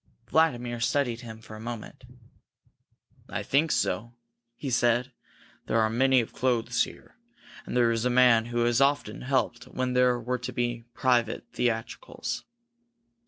[0.31, 2.05] Vladimir studied him for a moment.
[3.29, 4.15] "I think so,"
[4.55, 5.11] he said.
[5.67, 7.17] "There are plenty of clothes here,
[7.67, 11.45] and there is a man who has often helped when there were to be private
[11.53, 12.45] theatricals."